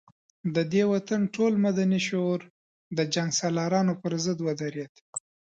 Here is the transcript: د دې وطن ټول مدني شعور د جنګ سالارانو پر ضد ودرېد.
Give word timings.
د 0.55 0.57
دې 0.71 0.83
وطن 0.93 1.21
ټول 1.35 1.53
مدني 1.65 1.99
شعور 2.07 2.39
د 2.97 2.99
جنګ 3.13 3.29
سالارانو 3.39 3.93
پر 4.01 4.13
ضد 4.23 4.39
ودرېد. 4.47 4.93